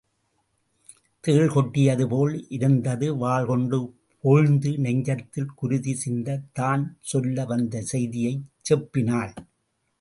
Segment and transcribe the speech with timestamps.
[1.23, 3.79] தேள் கொட்டியதுபோல் இருந்தது வாள் கொண்டு
[4.23, 9.33] போழ்ந்த நெஞ்சத்தில் குருதி சிந்தத் தான் சொல்ல வந்த செய்தியைச் செப்பினாள்.